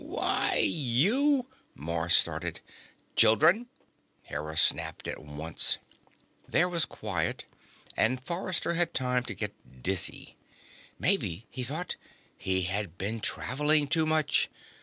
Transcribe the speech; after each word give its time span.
"Why, 0.03 0.55
you" 0.63 1.45
Mars 1.75 2.15
started. 2.15 2.61
"Children!" 3.15 3.69
Hera 4.23 4.57
snapped 4.57 5.07
at 5.07 5.21
once. 5.23 5.77
There 6.47 6.67
was 6.67 6.87
quiet, 6.87 7.45
and 7.95 8.19
Forrester 8.19 8.73
had 8.73 8.95
time 8.95 9.21
to 9.25 9.35
get 9.35 9.83
dizzy. 9.83 10.37
Maybe, 10.97 11.45
he 11.51 11.61
thought, 11.61 11.97
he 12.35 12.63
had 12.63 12.97
been 12.97 13.19
traveling 13.19 13.87
too 13.87 14.07
much. 14.07 14.49